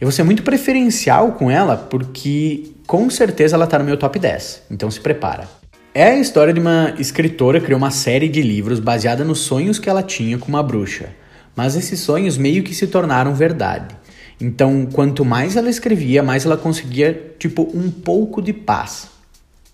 Eu 0.00 0.06
vou 0.06 0.12
ser 0.12 0.22
muito 0.22 0.42
preferencial 0.42 1.32
com 1.32 1.50
ela 1.50 1.76
porque 1.76 2.72
com 2.86 3.08
certeza 3.08 3.56
ela 3.56 3.64
está 3.64 3.78
no 3.78 3.84
meu 3.84 3.96
top 3.96 4.18
10, 4.18 4.62
então 4.70 4.90
se 4.90 5.00
prepara. 5.00 5.48
É 5.94 6.10
a 6.10 6.18
história 6.18 6.52
de 6.52 6.60
uma 6.60 6.94
escritora 6.98 7.58
que 7.58 7.64
criou 7.64 7.78
uma 7.78 7.90
série 7.90 8.28
de 8.28 8.42
livros 8.42 8.78
baseada 8.78 9.24
nos 9.24 9.38
sonhos 9.38 9.78
que 9.78 9.88
ela 9.88 10.02
tinha 10.02 10.36
com 10.36 10.48
uma 10.48 10.62
bruxa, 10.62 11.08
mas 11.56 11.74
esses 11.74 12.00
sonhos 12.00 12.36
meio 12.36 12.62
que 12.62 12.74
se 12.74 12.86
tornaram 12.86 13.34
verdade. 13.34 13.96
Então, 14.38 14.86
quanto 14.92 15.24
mais 15.24 15.56
ela 15.56 15.70
escrevia, 15.70 16.22
mais 16.22 16.44
ela 16.44 16.58
conseguia, 16.58 17.34
tipo, 17.38 17.70
um 17.74 17.90
pouco 17.90 18.42
de 18.42 18.52
paz. 18.52 19.08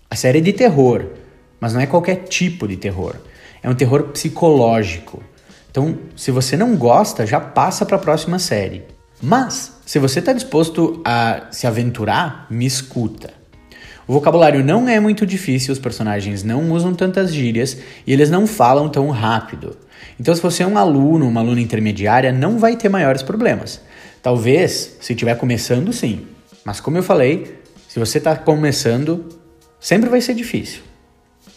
A 0.09 0.15
série 0.15 0.37
é 0.37 0.41
de 0.41 0.53
terror, 0.53 1.07
mas 1.59 1.73
não 1.73 1.81
é 1.81 1.85
qualquer 1.85 2.23
tipo 2.23 2.67
de 2.67 2.77
terror. 2.77 3.15
É 3.61 3.69
um 3.69 3.75
terror 3.75 4.03
psicológico. 4.03 5.21
Então, 5.73 5.97
se 6.15 6.29
você 6.29 6.55
não 6.55 6.75
gosta, 6.75 7.25
já 7.25 7.39
passa 7.39 7.83
para 7.83 7.95
a 7.95 7.99
próxima 7.99 8.37
série. 8.37 8.83
Mas, 9.19 9.73
se 9.87 9.97
você 9.97 10.19
está 10.19 10.31
disposto 10.31 11.01
a 11.03 11.47
se 11.49 11.65
aventurar, 11.65 12.45
me 12.47 12.63
escuta. 12.63 13.33
O 14.05 14.13
vocabulário 14.13 14.63
não 14.63 14.87
é 14.87 14.99
muito 14.99 15.25
difícil, 15.25 15.73
os 15.73 15.79
personagens 15.79 16.43
não 16.43 16.71
usam 16.71 16.93
tantas 16.93 17.33
gírias 17.33 17.79
e 18.05 18.13
eles 18.13 18.29
não 18.29 18.45
falam 18.45 18.87
tão 18.87 19.09
rápido. 19.09 19.75
Então, 20.19 20.35
se 20.35 20.43
você 20.43 20.61
é 20.61 20.67
um 20.67 20.77
aluno, 20.77 21.27
uma 21.27 21.41
aluna 21.41 21.59
intermediária, 21.59 22.31
não 22.31 22.59
vai 22.59 22.77
ter 22.77 22.87
maiores 22.87 23.23
problemas. 23.23 23.81
Talvez, 24.21 24.97
se 25.01 25.13
estiver 25.13 25.35
começando, 25.39 25.91
sim. 25.91 26.27
Mas 26.63 26.79
como 26.79 26.99
eu 26.99 27.03
falei, 27.03 27.59
se 27.89 27.97
você 27.97 28.19
está 28.19 28.35
começando, 28.35 29.27
sempre 29.79 30.07
vai 30.07 30.21
ser 30.21 30.35
difícil. 30.35 30.83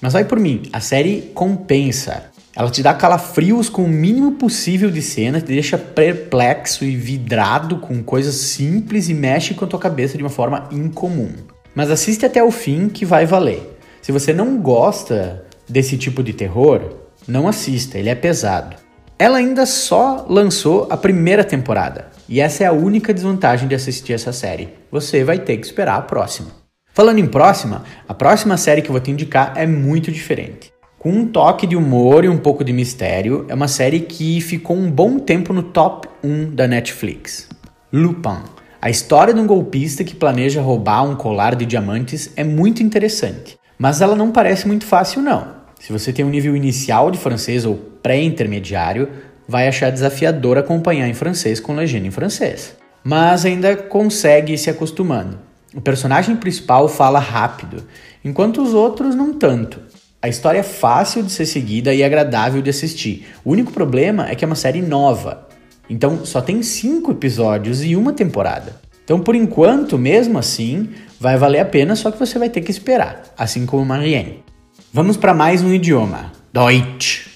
Mas 0.00 0.14
vai 0.14 0.24
por 0.24 0.40
mim, 0.40 0.62
a 0.72 0.80
série 0.80 1.32
compensa. 1.34 2.34
Ela 2.56 2.70
te 2.70 2.82
dá 2.82 2.94
calafrios 2.94 3.68
com 3.68 3.84
o 3.84 3.88
mínimo 3.88 4.32
possível 4.32 4.90
de 4.90 5.02
cena, 5.02 5.42
te 5.42 5.48
deixa 5.48 5.76
perplexo 5.76 6.86
e 6.86 6.96
vidrado 6.96 7.76
com 7.76 8.02
coisas 8.02 8.34
simples 8.34 9.10
e 9.10 9.14
mexe 9.14 9.52
com 9.52 9.66
a 9.66 9.68
tua 9.68 9.78
cabeça 9.78 10.16
de 10.16 10.22
uma 10.22 10.30
forma 10.30 10.66
incomum. 10.72 11.32
Mas 11.74 11.90
assiste 11.90 12.24
até 12.24 12.42
o 12.42 12.50
fim 12.50 12.88
que 12.88 13.04
vai 13.04 13.26
valer. 13.26 13.78
Se 14.00 14.10
você 14.10 14.32
não 14.32 14.56
gosta 14.56 15.44
desse 15.68 15.98
tipo 15.98 16.22
de 16.22 16.32
terror, 16.32 16.94
não 17.28 17.46
assista, 17.46 17.98
ele 17.98 18.08
é 18.08 18.14
pesado. 18.14 18.76
Ela 19.18 19.36
ainda 19.36 19.66
só 19.66 20.24
lançou 20.26 20.86
a 20.88 20.96
primeira 20.96 21.44
temporada, 21.44 22.08
e 22.26 22.40
essa 22.40 22.64
é 22.64 22.66
a 22.66 22.72
única 22.72 23.12
desvantagem 23.12 23.68
de 23.68 23.74
assistir 23.74 24.14
essa 24.14 24.32
série. 24.32 24.70
Você 24.90 25.22
vai 25.22 25.38
ter 25.38 25.58
que 25.58 25.66
esperar 25.66 25.96
a 25.96 26.02
próxima. 26.02 26.48
Falando 26.94 27.18
em 27.18 27.26
próxima, 27.26 27.84
a 28.08 28.14
próxima 28.14 28.56
série 28.56 28.80
que 28.80 28.88
eu 28.88 28.92
vou 28.92 29.00
te 29.00 29.10
indicar 29.10 29.52
é 29.56 29.66
muito 29.66 30.10
diferente. 30.10 30.72
Com 30.98 31.10
um 31.10 31.26
toque 31.26 31.66
de 31.66 31.76
humor 31.76 32.24
e 32.24 32.28
um 32.28 32.38
pouco 32.38 32.64
de 32.64 32.72
mistério, 32.72 33.44
é 33.48 33.54
uma 33.54 33.68
série 33.68 34.00
que 34.00 34.40
ficou 34.40 34.74
um 34.74 34.90
bom 34.90 35.18
tempo 35.18 35.52
no 35.52 35.62
top 35.62 36.08
1 36.24 36.54
da 36.54 36.66
Netflix. 36.66 37.48
Lupin. 37.92 38.38
A 38.80 38.88
história 38.88 39.34
de 39.34 39.38
um 39.38 39.46
golpista 39.46 40.02
que 40.02 40.16
planeja 40.16 40.62
roubar 40.62 41.04
um 41.04 41.14
colar 41.14 41.54
de 41.54 41.66
diamantes 41.66 42.32
é 42.34 42.42
muito 42.42 42.82
interessante, 42.82 43.58
mas 43.78 44.00
ela 44.00 44.16
não 44.16 44.32
parece 44.32 44.66
muito 44.66 44.86
fácil 44.86 45.20
não. 45.20 45.56
Se 45.78 45.92
você 45.92 46.14
tem 46.14 46.24
um 46.24 46.30
nível 46.30 46.56
inicial 46.56 47.10
de 47.10 47.18
francês 47.18 47.66
ou 47.66 47.76
pré-intermediário, 48.02 49.10
vai 49.46 49.68
achar 49.68 49.92
desafiador 49.92 50.56
acompanhar 50.56 51.06
em 51.06 51.14
francês 51.14 51.60
com 51.60 51.74
legenda 51.74 52.06
em 52.06 52.10
francês. 52.10 52.74
Mas 53.04 53.44
ainda 53.44 53.76
consegue 53.76 54.56
se 54.56 54.70
acostumando. 54.70 55.38
O 55.74 55.80
personagem 55.80 56.36
principal 56.36 56.88
fala 56.88 57.18
rápido, 57.18 57.84
enquanto 58.24 58.62
os 58.62 58.72
outros 58.72 59.14
não 59.14 59.34
tanto. 59.34 59.78
A 60.26 60.28
história 60.28 60.58
é 60.58 60.64
fácil 60.64 61.22
de 61.22 61.30
ser 61.30 61.46
seguida 61.46 61.94
e 61.94 62.02
agradável 62.02 62.60
de 62.60 62.68
assistir. 62.68 63.28
O 63.44 63.52
único 63.52 63.70
problema 63.70 64.28
é 64.28 64.34
que 64.34 64.44
é 64.44 64.48
uma 64.48 64.56
série 64.56 64.82
nova. 64.82 65.46
Então 65.88 66.26
só 66.26 66.40
tem 66.40 66.64
cinco 66.64 67.12
episódios 67.12 67.84
e 67.84 67.94
uma 67.94 68.12
temporada. 68.12 68.74
Então, 69.04 69.20
por 69.20 69.36
enquanto, 69.36 69.96
mesmo 69.96 70.36
assim, 70.36 70.88
vai 71.20 71.36
valer 71.36 71.60
a 71.60 71.64
pena, 71.64 71.94
só 71.94 72.10
que 72.10 72.18
você 72.18 72.40
vai 72.40 72.50
ter 72.50 72.60
que 72.62 72.72
esperar, 72.72 73.22
assim 73.38 73.64
como 73.64 73.84
Marianne. 73.84 74.42
Vamos 74.92 75.16
para 75.16 75.32
mais 75.32 75.62
um 75.62 75.72
idioma: 75.72 76.32
Deutsch. 76.52 77.28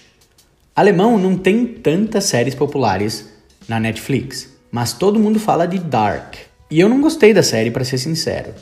Alemão 0.75 1.17
não 1.17 1.37
tem 1.37 1.65
tantas 1.65 2.25
séries 2.25 2.57
populares 2.57 3.29
na 3.69 3.79
Netflix, 3.79 4.49
mas 4.69 4.93
todo 4.93 5.21
mundo 5.21 5.39
fala 5.39 5.65
de 5.65 5.79
Dark. 5.79 6.35
E 6.69 6.81
eu 6.81 6.89
não 6.89 7.01
gostei 7.01 7.33
da 7.33 7.45
série, 7.45 7.71
para 7.71 7.85
ser 7.85 7.99
sincero. 7.99 8.53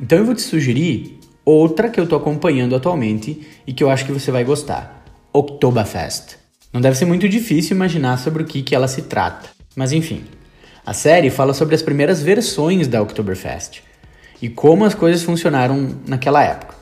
Então 0.00 0.16
eu 0.16 0.24
vou 0.24 0.34
te 0.34 0.40
sugerir 0.40 1.18
outra 1.44 1.88
que 1.88 2.00
eu 2.00 2.06
tô 2.06 2.16
acompanhando 2.16 2.74
atualmente 2.74 3.46
e 3.66 3.72
que 3.72 3.84
eu 3.84 3.90
acho 3.90 4.06
que 4.06 4.12
você 4.12 4.30
vai 4.30 4.44
gostar: 4.44 5.04
Oktoberfest. 5.32 6.36
Não 6.72 6.80
deve 6.80 6.96
ser 6.96 7.04
muito 7.04 7.28
difícil 7.28 7.76
imaginar 7.76 8.18
sobre 8.18 8.42
o 8.42 8.46
que, 8.46 8.62
que 8.62 8.74
ela 8.74 8.88
se 8.88 9.02
trata. 9.02 9.50
Mas 9.76 9.92
enfim, 9.92 10.24
a 10.84 10.92
série 10.92 11.30
fala 11.30 11.54
sobre 11.54 11.74
as 11.74 11.82
primeiras 11.82 12.22
versões 12.22 12.88
da 12.88 13.00
Oktoberfest 13.00 13.82
e 14.42 14.48
como 14.48 14.84
as 14.84 14.94
coisas 14.94 15.22
funcionaram 15.22 15.96
naquela 16.06 16.42
época. 16.42 16.74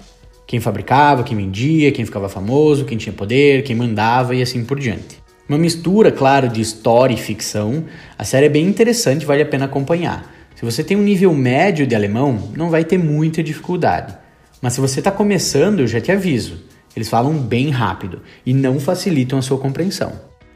Quem 0.47 0.61
fabricava, 0.61 1.23
quem 1.23 1.37
vendia, 1.37 1.92
quem 1.92 2.04
ficava 2.04 2.28
famoso, 2.28 2.85
quem 2.85 2.99
tinha 2.99 3.12
poder, 3.12 3.62
quem 3.62 3.76
mandava 3.76 4.35
e 4.35 4.42
assim 4.42 4.64
por 4.64 4.78
diante. 4.78 5.23
Uma 5.49 5.59
mistura, 5.59 6.11
claro, 6.11 6.49
de 6.49 6.61
história 6.61 7.14
e 7.14 7.19
ficção, 7.19 7.85
a 8.19 8.25
série 8.25 8.47
é 8.47 8.49
bem 8.49 8.66
interessante, 8.66 9.26
vale 9.26 9.42
a 9.42 9.47
pena 9.47 9.66
acompanhar. 9.66 10.33
Se 10.54 10.64
você 10.64 10.83
tem 10.83 10.97
um 10.97 11.02
nível 11.02 11.33
médio 11.35 11.87
de 11.87 11.95
alemão, 11.95 12.50
não 12.57 12.71
vai 12.71 12.85
ter 12.85 12.99
muita 12.99 13.42
dificuldade. 13.42 14.22
Mas 14.62 14.73
se 14.73 14.81
você 14.81 15.00
está 15.00 15.11
começando, 15.11 15.81
eu 15.81 15.87
já 15.87 16.00
te 16.00 16.11
aviso, 16.11 16.62
eles 16.97 17.09
falam 17.11 17.37
bem 17.37 17.69
rápido 17.69 18.23
e 18.47 18.54
não 18.54 18.81
facilitam 18.81 19.38
a 19.38 19.42
sua 19.42 19.59
compreensão. 19.59 20.12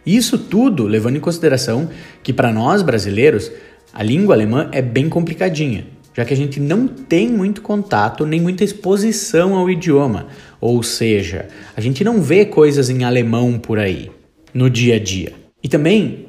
Isso 0.07 0.39
tudo 0.39 0.85
levando 0.85 1.17
em 1.17 1.21
consideração 1.21 1.91
que 2.23 2.33
para 2.33 2.53
nós 2.53 2.81
brasileiros, 2.81 3.51
a 3.93 4.03
língua 4.03 4.35
alemã 4.35 4.69
é 4.73 4.81
bem 4.81 5.09
complicadinha 5.09 5.97
já 6.17 6.25
que 6.25 6.33
a 6.33 6.37
gente 6.37 6.59
não 6.59 6.89
tem 6.89 7.29
muito 7.29 7.61
contato 7.61 8.25
nem 8.25 8.41
muita 8.41 8.65
exposição 8.65 9.55
ao 9.55 9.69
idioma, 9.69 10.29
ou 10.59 10.83
seja, 10.83 11.47
a 11.77 11.81
gente 11.83 12.03
não 12.03 12.23
vê 12.23 12.47
coisas 12.47 12.89
em 12.89 13.05
alemão 13.05 13.59
por 13.59 13.79
aí 13.79 14.11
no 14.55 14.71
dia 14.71 14.97
a 14.97 14.99
dia. 14.99 15.35
E 15.63 15.69
também 15.69 16.29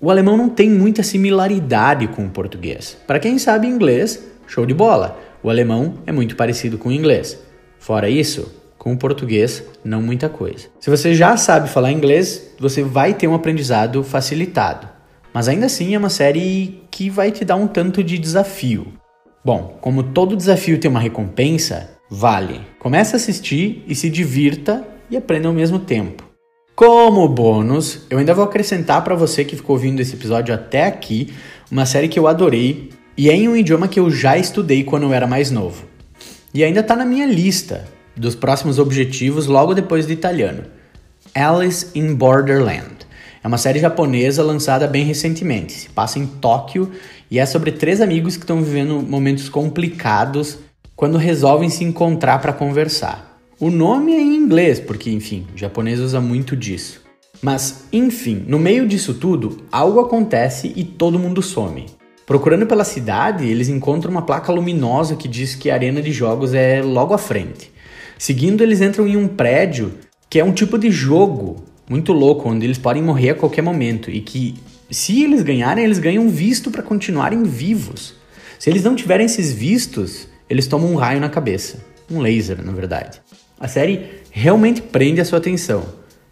o 0.00 0.10
alemão 0.10 0.36
não 0.36 0.48
tem 0.48 0.68
muita 0.68 1.04
similaridade 1.04 2.08
com 2.08 2.26
o 2.26 2.30
português. 2.30 2.98
Para 3.06 3.20
quem 3.20 3.38
sabe 3.38 3.68
inglês, 3.68 4.20
show 4.48 4.66
de 4.66 4.74
bola. 4.74 5.16
O 5.48 5.50
alemão 5.50 5.94
é 6.06 6.12
muito 6.12 6.36
parecido 6.36 6.76
com 6.76 6.90
o 6.90 6.92
inglês. 6.92 7.42
Fora 7.78 8.10
isso, 8.10 8.54
com 8.76 8.92
o 8.92 8.98
português, 8.98 9.64
não 9.82 10.02
muita 10.02 10.28
coisa. 10.28 10.66
Se 10.78 10.90
você 10.90 11.14
já 11.14 11.38
sabe 11.38 11.70
falar 11.70 11.90
inglês, 11.90 12.54
você 12.60 12.82
vai 12.82 13.14
ter 13.14 13.26
um 13.26 13.34
aprendizado 13.34 14.04
facilitado. 14.04 14.86
Mas 15.32 15.48
ainda 15.48 15.64
assim 15.64 15.94
é 15.94 15.98
uma 15.98 16.10
série 16.10 16.82
que 16.90 17.08
vai 17.08 17.32
te 17.32 17.46
dar 17.46 17.56
um 17.56 17.66
tanto 17.66 18.04
de 18.04 18.18
desafio. 18.18 18.88
Bom, 19.42 19.78
como 19.80 20.02
todo 20.02 20.36
desafio 20.36 20.78
tem 20.78 20.90
uma 20.90 21.00
recompensa, 21.00 21.92
vale. 22.10 22.60
Comece 22.78 23.14
a 23.14 23.16
assistir 23.16 23.82
e 23.88 23.94
se 23.94 24.10
divirta 24.10 24.86
e 25.10 25.16
aprenda 25.16 25.48
ao 25.48 25.54
mesmo 25.54 25.78
tempo. 25.78 26.28
Como 26.76 27.26
bônus, 27.26 28.02
eu 28.10 28.18
ainda 28.18 28.34
vou 28.34 28.44
acrescentar 28.44 29.02
para 29.02 29.14
você 29.14 29.46
que 29.46 29.56
ficou 29.56 29.76
ouvindo 29.76 30.00
esse 30.00 30.14
episódio 30.14 30.54
até 30.54 30.84
aqui 30.84 31.32
uma 31.70 31.86
série 31.86 32.08
que 32.08 32.18
eu 32.18 32.28
adorei 32.28 32.90
e 33.18 33.28
é 33.28 33.34
em 33.34 33.48
um 33.48 33.56
idioma 33.56 33.88
que 33.88 33.98
eu 33.98 34.08
já 34.12 34.38
estudei 34.38 34.84
quando 34.84 35.02
eu 35.02 35.12
era 35.12 35.26
mais 35.26 35.50
novo. 35.50 35.84
E 36.54 36.62
ainda 36.62 36.78
está 36.78 36.94
na 36.94 37.04
minha 37.04 37.26
lista 37.26 37.88
dos 38.16 38.36
próximos 38.36 38.78
objetivos 38.78 39.46
logo 39.46 39.74
depois 39.74 40.06
do 40.06 40.12
italiano. 40.12 40.62
Alice 41.34 41.88
in 41.96 42.14
Borderland. 42.14 43.08
É 43.42 43.48
uma 43.48 43.58
série 43.58 43.80
japonesa 43.80 44.44
lançada 44.44 44.86
bem 44.86 45.04
recentemente. 45.04 45.72
Se 45.72 45.88
passa 45.88 46.20
em 46.20 46.26
Tóquio 46.26 46.92
e 47.28 47.40
é 47.40 47.44
sobre 47.44 47.72
três 47.72 48.00
amigos 48.00 48.36
que 48.36 48.44
estão 48.44 48.62
vivendo 48.62 49.02
momentos 49.02 49.48
complicados 49.48 50.58
quando 50.94 51.18
resolvem 51.18 51.68
se 51.68 51.82
encontrar 51.82 52.38
para 52.38 52.52
conversar. 52.52 53.40
O 53.58 53.68
nome 53.68 54.12
é 54.12 54.20
em 54.20 54.36
inglês, 54.36 54.78
porque, 54.78 55.10
enfim, 55.10 55.44
o 55.52 55.58
japonês 55.58 55.98
usa 55.98 56.20
muito 56.20 56.56
disso. 56.56 57.02
Mas, 57.42 57.84
enfim, 57.92 58.44
no 58.46 58.60
meio 58.60 58.86
disso 58.86 59.14
tudo, 59.14 59.64
algo 59.72 59.98
acontece 59.98 60.72
e 60.76 60.84
todo 60.84 61.18
mundo 61.18 61.42
some. 61.42 61.97
Procurando 62.28 62.66
pela 62.66 62.84
cidade, 62.84 63.46
eles 63.46 63.70
encontram 63.70 64.10
uma 64.10 64.20
placa 64.20 64.52
luminosa 64.52 65.16
que 65.16 65.26
diz 65.26 65.54
que 65.54 65.70
a 65.70 65.74
arena 65.74 66.02
de 66.02 66.12
jogos 66.12 66.52
é 66.52 66.82
logo 66.82 67.14
à 67.14 67.18
frente. 67.18 67.72
Seguindo, 68.18 68.62
eles 68.62 68.82
entram 68.82 69.08
em 69.08 69.16
um 69.16 69.26
prédio 69.26 69.94
que 70.28 70.38
é 70.38 70.44
um 70.44 70.52
tipo 70.52 70.76
de 70.76 70.90
jogo 70.90 71.64
muito 71.88 72.12
louco, 72.12 72.50
onde 72.50 72.66
eles 72.66 72.76
podem 72.76 73.02
morrer 73.02 73.30
a 73.30 73.34
qualquer 73.34 73.62
momento 73.62 74.10
e 74.10 74.20
que, 74.20 74.56
se 74.90 75.24
eles 75.24 75.40
ganharem, 75.40 75.82
eles 75.82 75.98
ganham 75.98 76.28
visto 76.28 76.70
para 76.70 76.82
continuarem 76.82 77.44
vivos. 77.44 78.14
Se 78.58 78.68
eles 78.68 78.84
não 78.84 78.94
tiverem 78.94 79.24
esses 79.24 79.50
vistos, 79.50 80.28
eles 80.50 80.66
tomam 80.66 80.92
um 80.92 80.96
raio 80.96 81.20
na 81.20 81.30
cabeça. 81.30 81.82
Um 82.10 82.20
laser, 82.20 82.62
na 82.62 82.72
verdade. 82.72 83.22
A 83.58 83.66
série 83.66 84.04
realmente 84.30 84.82
prende 84.82 85.18
a 85.18 85.24
sua 85.24 85.38
atenção. 85.38 85.82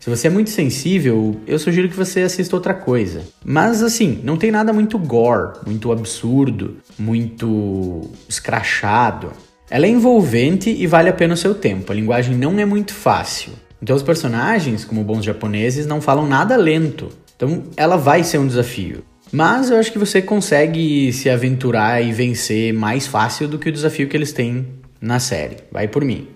Se 0.06 0.10
você 0.10 0.28
é 0.28 0.30
muito 0.30 0.50
sensível, 0.50 1.34
eu 1.48 1.58
sugiro 1.58 1.88
que 1.88 1.96
você 1.96 2.20
assista 2.20 2.54
outra 2.54 2.72
coisa. 2.72 3.24
Mas 3.44 3.82
assim, 3.82 4.20
não 4.22 4.36
tem 4.36 4.52
nada 4.52 4.72
muito 4.72 4.96
gore, 5.00 5.58
muito 5.66 5.90
absurdo, 5.90 6.76
muito 6.96 8.08
escrachado. 8.28 9.32
Ela 9.68 9.86
é 9.86 9.88
envolvente 9.88 10.70
e 10.70 10.86
vale 10.86 11.08
a 11.08 11.12
pena 11.12 11.34
o 11.34 11.36
seu 11.36 11.56
tempo. 11.56 11.90
A 11.90 11.94
linguagem 11.96 12.36
não 12.36 12.56
é 12.56 12.64
muito 12.64 12.94
fácil. 12.94 13.54
Então 13.82 13.96
os 13.96 14.02
personagens, 14.04 14.84
como 14.84 15.02
bons 15.02 15.24
japoneses, 15.24 15.86
não 15.86 16.00
falam 16.00 16.28
nada 16.28 16.54
lento. 16.56 17.08
Então 17.34 17.64
ela 17.76 17.96
vai 17.96 18.22
ser 18.22 18.38
um 18.38 18.46
desafio. 18.46 19.02
Mas 19.32 19.70
eu 19.70 19.76
acho 19.76 19.90
que 19.90 19.98
você 19.98 20.22
consegue 20.22 21.12
se 21.12 21.28
aventurar 21.28 22.00
e 22.00 22.12
vencer 22.12 22.72
mais 22.72 23.08
fácil 23.08 23.48
do 23.48 23.58
que 23.58 23.70
o 23.70 23.72
desafio 23.72 24.08
que 24.08 24.16
eles 24.16 24.32
têm 24.32 24.68
na 25.00 25.18
série. 25.18 25.56
Vai 25.72 25.88
por 25.88 26.04
mim. 26.04 26.35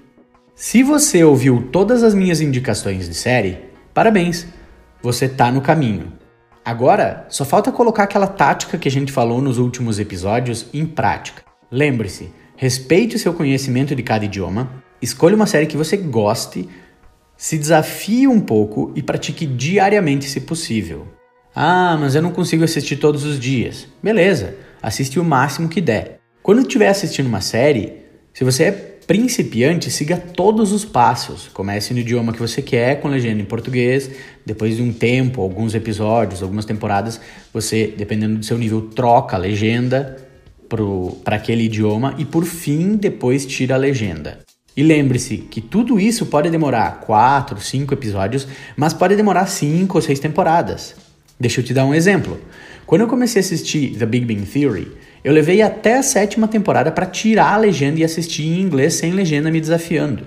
Se 0.62 0.82
você 0.82 1.24
ouviu 1.24 1.70
todas 1.72 2.02
as 2.02 2.12
minhas 2.12 2.42
indicações 2.42 3.08
de 3.08 3.14
série, 3.14 3.60
parabéns! 3.94 4.46
Você 5.02 5.26
tá 5.26 5.50
no 5.50 5.62
caminho. 5.62 6.12
Agora, 6.62 7.24
só 7.30 7.46
falta 7.46 7.72
colocar 7.72 8.02
aquela 8.02 8.26
tática 8.26 8.76
que 8.76 8.86
a 8.86 8.90
gente 8.90 9.10
falou 9.10 9.40
nos 9.40 9.56
últimos 9.56 9.98
episódios 9.98 10.66
em 10.74 10.84
prática. 10.84 11.42
Lembre-se, 11.70 12.30
respeite 12.56 13.16
o 13.16 13.18
seu 13.18 13.32
conhecimento 13.32 13.96
de 13.96 14.02
cada 14.02 14.26
idioma, 14.26 14.84
escolha 15.00 15.34
uma 15.34 15.46
série 15.46 15.64
que 15.64 15.78
você 15.78 15.96
goste, 15.96 16.68
se 17.38 17.56
desafie 17.56 18.28
um 18.28 18.38
pouco 18.38 18.92
e 18.94 19.02
pratique 19.02 19.46
diariamente 19.46 20.28
se 20.28 20.42
possível. 20.42 21.08
Ah, 21.54 21.96
mas 21.98 22.14
eu 22.14 22.20
não 22.20 22.32
consigo 22.32 22.64
assistir 22.64 22.96
todos 22.96 23.24
os 23.24 23.40
dias. 23.40 23.88
Beleza, 24.02 24.56
assiste 24.82 25.18
o 25.18 25.24
máximo 25.24 25.70
que 25.70 25.80
der. 25.80 26.20
Quando 26.42 26.60
estiver 26.60 26.90
assistindo 26.90 27.28
uma 27.28 27.40
série, 27.40 28.02
se 28.34 28.44
você 28.44 28.64
é 28.64 28.89
principiante, 29.10 29.90
siga 29.90 30.16
todos 30.16 30.70
os 30.70 30.84
passos. 30.84 31.48
Comece 31.52 31.92
no 31.92 31.98
idioma 31.98 32.32
que 32.32 32.38
você 32.38 32.62
quer, 32.62 33.00
com 33.00 33.08
legenda 33.08 33.42
em 33.42 33.44
português. 33.44 34.08
Depois 34.46 34.76
de 34.76 34.82
um 34.84 34.92
tempo, 34.92 35.42
alguns 35.42 35.74
episódios, 35.74 36.44
algumas 36.44 36.64
temporadas, 36.64 37.20
você, 37.52 37.92
dependendo 37.98 38.38
do 38.38 38.44
seu 38.44 38.56
nível, 38.56 38.82
troca 38.82 39.34
a 39.34 39.38
legenda 39.40 40.16
para 41.24 41.34
aquele 41.34 41.64
idioma 41.64 42.14
e 42.18 42.24
por 42.24 42.44
fim 42.44 42.94
depois 42.94 43.44
tira 43.44 43.74
a 43.74 43.78
legenda. 43.78 44.38
E 44.76 44.82
lembre-se 44.84 45.38
que 45.38 45.60
tudo 45.60 45.98
isso 45.98 46.26
pode 46.26 46.48
demorar 46.48 47.00
4, 47.00 47.60
5 47.60 47.92
episódios, 47.92 48.46
mas 48.76 48.94
pode 48.94 49.16
demorar 49.16 49.46
5 49.46 49.92
ou 49.98 50.00
6 50.00 50.20
temporadas. 50.20 50.94
Deixa 51.40 51.60
eu 51.60 51.64
te 51.64 51.74
dar 51.74 51.84
um 51.84 51.92
exemplo. 51.92 52.40
Quando 52.86 53.00
eu 53.00 53.08
comecei 53.08 53.42
a 53.42 53.44
assistir 53.44 53.96
The 53.98 54.06
Big 54.06 54.24
Bang 54.24 54.46
Theory, 54.46 54.92
eu 55.22 55.32
levei 55.32 55.60
até 55.60 55.98
a 55.98 56.02
sétima 56.02 56.48
temporada 56.48 56.90
para 56.90 57.06
tirar 57.06 57.54
a 57.54 57.58
legenda 57.58 58.00
e 58.00 58.04
assistir 58.04 58.44
em 58.44 58.60
inglês 58.60 58.94
sem 58.94 59.12
legenda 59.12 59.50
me 59.50 59.60
desafiando. 59.60 60.24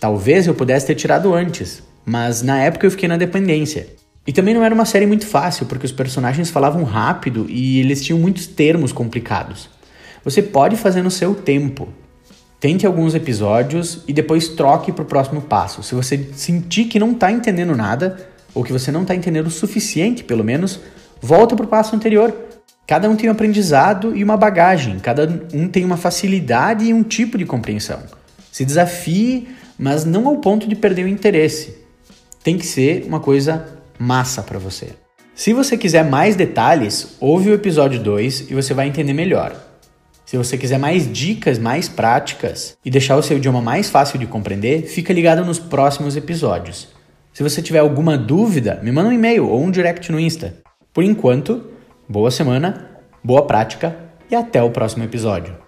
Talvez 0.00 0.46
eu 0.46 0.54
pudesse 0.54 0.86
ter 0.86 0.94
tirado 0.94 1.32
antes, 1.32 1.82
mas 2.04 2.42
na 2.42 2.60
época 2.60 2.86
eu 2.86 2.90
fiquei 2.90 3.08
na 3.08 3.16
dependência. 3.16 3.88
E 4.26 4.32
também 4.32 4.54
não 4.54 4.64
era 4.64 4.74
uma 4.74 4.84
série 4.84 5.06
muito 5.06 5.26
fácil, 5.26 5.66
porque 5.66 5.86
os 5.86 5.92
personagens 5.92 6.50
falavam 6.50 6.82
rápido 6.82 7.46
e 7.48 7.78
eles 7.78 8.04
tinham 8.04 8.18
muitos 8.18 8.46
termos 8.46 8.90
complicados. 8.90 9.70
Você 10.24 10.42
pode 10.42 10.76
fazer 10.76 11.02
no 11.02 11.10
seu 11.10 11.34
tempo. 11.34 11.88
Tente 12.58 12.84
alguns 12.84 13.14
episódios 13.14 14.02
e 14.08 14.12
depois 14.12 14.48
troque 14.48 14.90
para 14.90 15.04
o 15.04 15.06
próximo 15.06 15.42
passo. 15.42 15.84
Se 15.84 15.94
você 15.94 16.28
sentir 16.34 16.86
que 16.86 16.98
não 16.98 17.12
está 17.12 17.30
entendendo 17.30 17.76
nada, 17.76 18.16
ou 18.52 18.64
que 18.64 18.72
você 18.72 18.90
não 18.90 19.02
está 19.02 19.14
entendendo 19.14 19.46
o 19.46 19.50
suficiente, 19.50 20.24
pelo 20.24 20.42
menos, 20.42 20.80
volta 21.20 21.54
para 21.54 21.66
o 21.66 21.68
passo 21.68 21.94
anterior. 21.94 22.34
Cada 22.86 23.10
um 23.10 23.16
tem 23.16 23.28
um 23.28 23.32
aprendizado 23.32 24.16
e 24.16 24.22
uma 24.22 24.36
bagagem, 24.36 25.00
cada 25.00 25.28
um 25.52 25.66
tem 25.66 25.84
uma 25.84 25.96
facilidade 25.96 26.84
e 26.84 26.94
um 26.94 27.02
tipo 27.02 27.36
de 27.36 27.44
compreensão. 27.44 28.00
Se 28.52 28.64
desafie, 28.64 29.48
mas 29.76 30.04
não 30.04 30.28
ao 30.28 30.36
ponto 30.36 30.68
de 30.68 30.76
perder 30.76 31.04
o 31.04 31.08
interesse. 31.08 31.76
Tem 32.44 32.56
que 32.56 32.64
ser 32.64 33.04
uma 33.04 33.18
coisa 33.18 33.66
massa 33.98 34.40
para 34.40 34.58
você. 34.58 34.90
Se 35.34 35.52
você 35.52 35.76
quiser 35.76 36.04
mais 36.04 36.36
detalhes, 36.36 37.16
ouve 37.18 37.50
o 37.50 37.54
episódio 37.54 38.00
2 38.00 38.50
e 38.50 38.54
você 38.54 38.72
vai 38.72 38.86
entender 38.86 39.12
melhor. 39.12 39.54
Se 40.24 40.36
você 40.36 40.56
quiser 40.56 40.78
mais 40.78 41.12
dicas 41.12 41.58
mais 41.58 41.88
práticas 41.88 42.76
e 42.84 42.90
deixar 42.90 43.16
o 43.16 43.22
seu 43.22 43.36
idioma 43.36 43.60
mais 43.60 43.90
fácil 43.90 44.18
de 44.18 44.26
compreender, 44.26 44.82
fica 44.86 45.12
ligado 45.12 45.44
nos 45.44 45.58
próximos 45.58 46.16
episódios. 46.16 46.88
Se 47.32 47.42
você 47.42 47.60
tiver 47.60 47.80
alguma 47.80 48.16
dúvida, 48.16 48.80
me 48.82 48.92
manda 48.92 49.08
um 49.08 49.12
e-mail 49.12 49.48
ou 49.48 49.62
um 49.62 49.70
direct 49.70 50.10
no 50.10 50.20
Insta. 50.20 50.54
Por 50.94 51.04
enquanto, 51.04 51.75
boa 52.08 52.30
semana, 52.30 53.00
boa 53.22 53.46
prática 53.46 53.96
e 54.30 54.34
até 54.34 54.62
o 54.62 54.70
próximo 54.70 55.04
episódio. 55.04 55.65